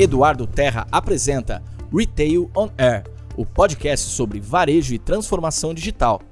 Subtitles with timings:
[0.00, 1.60] Eduardo Terra apresenta
[1.92, 3.02] Retail on Air,
[3.36, 6.22] o podcast sobre varejo e transformação digital.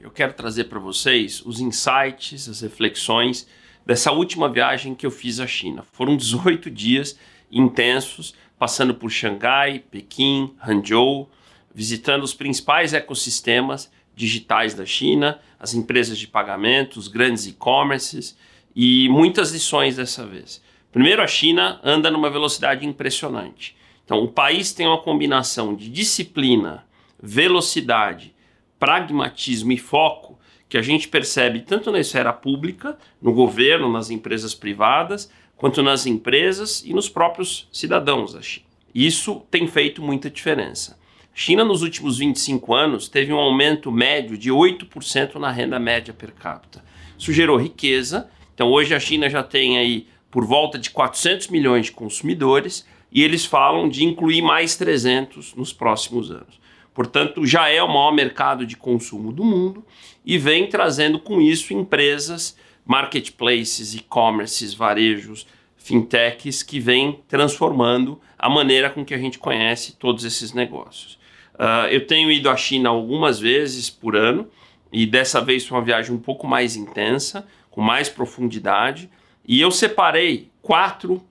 [0.00, 3.48] Eu quero trazer para vocês os insights, as reflexões
[3.84, 5.82] dessa última viagem que eu fiz à China.
[5.82, 7.18] Foram 18 dias
[7.50, 11.28] intensos, passando por Xangai, Pequim, Hangzhou,
[11.74, 18.38] visitando os principais ecossistemas digitais da China, as empresas de pagamento, os grandes e-commerces
[18.76, 20.62] e muitas lições dessa vez.
[20.94, 23.74] Primeiro, a China anda numa velocidade impressionante.
[24.04, 26.86] Então, o país tem uma combinação de disciplina,
[27.20, 28.32] velocidade,
[28.78, 34.54] pragmatismo e foco que a gente percebe tanto na esfera pública, no governo, nas empresas
[34.54, 38.66] privadas, quanto nas empresas e nos próprios cidadãos da China.
[38.94, 40.96] Isso tem feito muita diferença.
[41.24, 46.14] A China, nos últimos 25 anos, teve um aumento médio de 8% na renda média
[46.14, 46.84] per capita.
[47.18, 48.30] Isso gerou riqueza.
[48.54, 53.22] Então, hoje a China já tem aí por volta de 400 milhões de consumidores e
[53.22, 56.60] eles falam de incluir mais 300 nos próximos anos.
[56.92, 59.84] Portanto, já é o maior mercado de consumo do mundo
[60.26, 68.90] e vem trazendo com isso empresas, marketplaces, e-commerces, varejos, fintechs que vêm transformando a maneira
[68.90, 71.16] com que a gente conhece todos esses negócios.
[71.54, 74.48] Uh, eu tenho ido à China algumas vezes por ano
[74.92, 79.08] e dessa vez foi uma viagem um pouco mais intensa, com mais profundidade
[79.46, 81.22] e eu separei quatro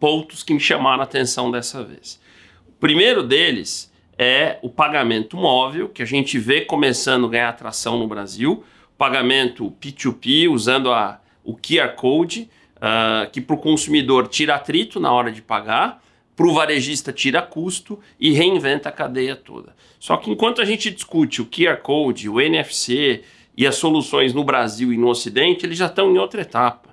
[0.00, 2.20] pontos que me chamaram a atenção dessa vez.
[2.68, 7.98] O primeiro deles é o pagamento móvel, que a gente vê começando a ganhar atração
[7.98, 8.64] no Brasil.
[8.96, 15.12] Pagamento P2P, usando a, o QR Code, uh, que para o consumidor tira atrito na
[15.12, 16.02] hora de pagar,
[16.36, 19.74] para o varejista tira custo e reinventa a cadeia toda.
[19.98, 23.22] Só que enquanto a gente discute o QR Code, o NFC
[23.56, 26.83] e as soluções no Brasil e no Ocidente, eles já estão em outra etapa.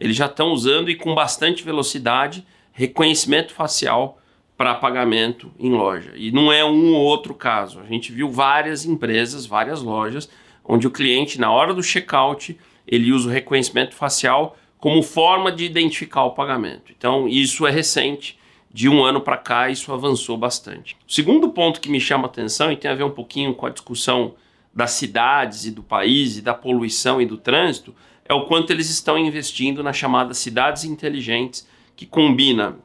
[0.00, 4.18] Eles já estão usando e com bastante velocidade reconhecimento facial
[4.56, 6.12] para pagamento em loja.
[6.16, 7.80] E não é um ou outro caso.
[7.80, 10.28] A gente viu várias empresas, várias lojas,
[10.64, 15.64] onde o cliente, na hora do checkout, ele usa o reconhecimento facial como forma de
[15.64, 16.92] identificar o pagamento.
[16.96, 18.38] Então, isso é recente.
[18.72, 20.96] De um ano para cá, isso avançou bastante.
[21.06, 23.66] O segundo ponto que me chama a atenção e tem a ver um pouquinho com
[23.66, 24.34] a discussão
[24.72, 27.94] das cidades e do país e da poluição e do trânsito
[28.30, 32.78] é o quanto eles estão investindo nas chamadas cidades inteligentes, que combina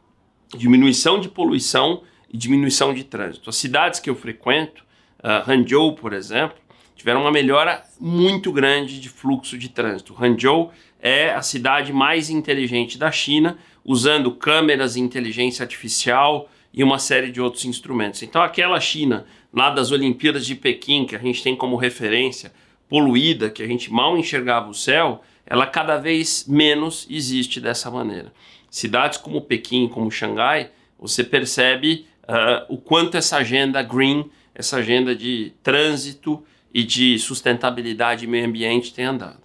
[0.57, 3.47] diminuição de poluição e diminuição de trânsito.
[3.47, 4.83] As cidades que eu frequento,
[5.19, 6.57] uh, Hangzhou, por exemplo,
[6.95, 10.15] tiveram uma melhora muito grande de fluxo de trânsito.
[10.19, 17.31] Hangzhou é a cidade mais inteligente da China, usando câmeras, inteligência artificial e uma série
[17.31, 18.23] de outros instrumentos.
[18.23, 22.51] Então, aquela China lá das Olimpíadas de Pequim, que a gente tem como referência,
[22.89, 28.33] poluída, que a gente mal enxergava o céu, ela cada vez menos existe dessa maneira.
[28.69, 35.15] Cidades como Pequim, como Xangai, você percebe uh, o quanto essa agenda green, essa agenda
[35.15, 39.39] de trânsito e de sustentabilidade e meio ambiente tem andado.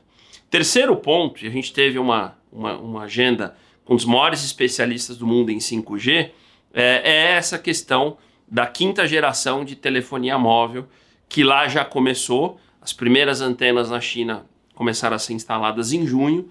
[0.50, 5.26] Terceiro ponto, e a gente teve uma, uma, uma agenda com os maiores especialistas do
[5.26, 6.30] mundo em 5G,
[6.72, 8.16] é, é essa questão
[8.48, 10.88] da quinta geração de telefonia móvel,
[11.28, 12.58] que lá já começou.
[12.82, 14.46] As primeiras antenas na China
[14.80, 16.48] começaram a ser instaladas em junho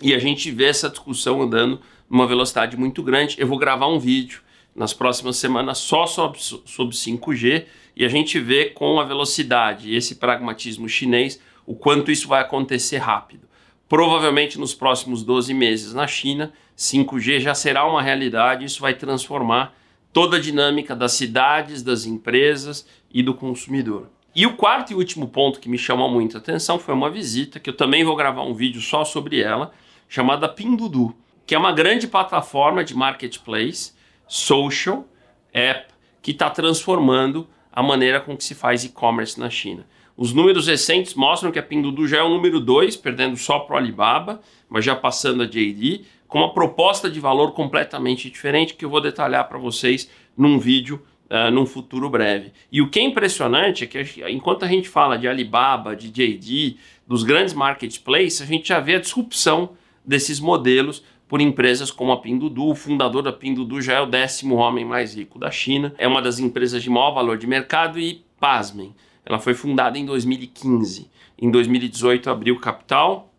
[0.00, 1.78] e a gente vê essa discussão andando
[2.08, 3.36] numa velocidade muito grande.
[3.38, 4.40] Eu vou gravar um vídeo
[4.74, 9.94] nas próximas semanas só sobre, sobre 5G e a gente vê com a velocidade e
[9.94, 13.46] esse pragmatismo chinês o quanto isso vai acontecer rápido.
[13.90, 19.76] Provavelmente nos próximos 12 meses na China, 5G já será uma realidade, isso vai transformar
[20.14, 24.08] toda a dinâmica das cidades, das empresas e do consumidor.
[24.36, 27.70] E o quarto e último ponto que me chamou muita atenção foi uma visita, que
[27.70, 29.70] eu também vou gravar um vídeo só sobre ela,
[30.08, 31.14] chamada Pindudu,
[31.46, 33.92] que é uma grande plataforma de marketplace,
[34.26, 35.06] social,
[35.52, 39.86] app, que está transformando a maneira com que se faz e-commerce na China.
[40.16, 43.74] Os números recentes mostram que a Pindudu já é o número 2, perdendo só para
[43.74, 48.84] o Alibaba, mas já passando a JD, com uma proposta de valor completamente diferente que
[48.84, 52.52] eu vou detalhar para vocês num vídeo uh, num futuro breve.
[52.70, 56.76] E o que é impressionante é que enquanto a gente fala de Alibaba, de JD,
[57.06, 59.70] dos grandes marketplaces, a gente já vê a disrupção
[60.04, 62.68] desses modelos por empresas como a Pindudu.
[62.68, 66.22] O fundador da Pindudu já é o décimo homem mais rico da China, é uma
[66.22, 68.94] das empresas de maior valor de mercado e, pasmem,
[69.24, 71.10] ela foi fundada em 2015.
[71.38, 73.32] Em 2018 abriu capital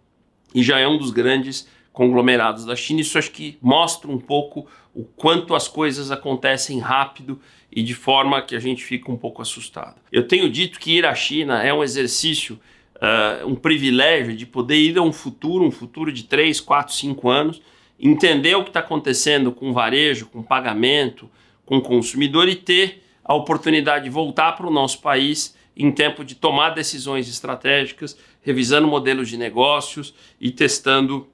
[0.53, 3.00] e já é um dos grandes conglomerados da China.
[3.00, 7.39] Isso acho que mostra um pouco o quanto as coisas acontecem rápido
[7.71, 9.95] e de forma que a gente fica um pouco assustado.
[10.12, 12.59] Eu tenho dito que ir à China é um exercício,
[12.97, 17.30] uh, um privilégio de poder ir a um futuro, um futuro de 3, 4, 5
[17.30, 17.62] anos,
[17.97, 21.30] entender o que está acontecendo com varejo, com pagamento,
[21.65, 26.36] com consumidor e ter a oportunidade de voltar para o nosso país em tempo de
[26.36, 31.27] tomar decisões estratégicas, revisando modelos de negócios e testando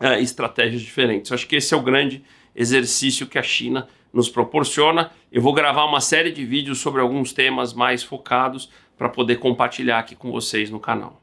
[0.00, 1.30] uh, estratégias diferentes.
[1.30, 2.24] Eu acho que esse é o grande
[2.54, 5.10] exercício que a China nos proporciona.
[5.30, 9.98] Eu vou gravar uma série de vídeos sobre alguns temas mais focados para poder compartilhar
[9.98, 11.19] aqui com vocês no canal.